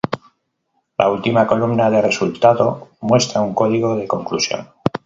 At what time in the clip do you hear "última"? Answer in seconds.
1.09-1.45